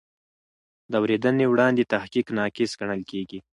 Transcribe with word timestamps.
د 0.91 0.93
اورېدنې 1.01 1.45
وړاندې 1.49 1.89
تحقیق 1.93 2.27
ناقص 2.39 2.71
ګڼل 2.79 3.01
کېږي. 3.11 3.39